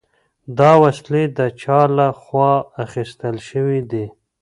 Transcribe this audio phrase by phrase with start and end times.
[0.59, 2.53] دا وسلې د چا له خوا
[2.83, 4.05] اخیستل شوي دي؟